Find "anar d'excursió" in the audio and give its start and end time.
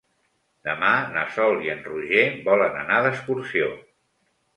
2.81-3.69